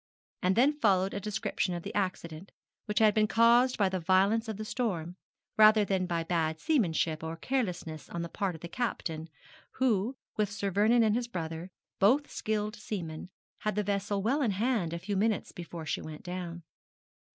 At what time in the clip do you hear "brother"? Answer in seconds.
11.27-11.69